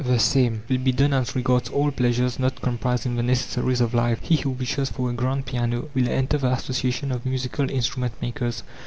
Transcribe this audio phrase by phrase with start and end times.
[0.03, 3.93] The same will be done as regards all pleasures not comprised in the necessaries of
[3.93, 4.17] life.
[4.23, 8.63] He who wishes for a grand piano will enter the association of musical instrument makers.